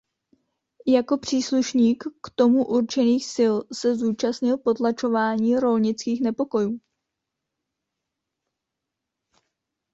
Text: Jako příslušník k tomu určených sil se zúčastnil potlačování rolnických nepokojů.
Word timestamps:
Jako 0.87 1.17
příslušník 1.17 2.03
k 2.03 2.29
tomu 2.35 2.65
určených 2.67 3.25
sil 3.35 3.53
se 3.73 3.95
zúčastnil 3.95 4.57
potlačování 4.57 5.55
rolnických 5.55 6.21
nepokojů. 6.21 6.79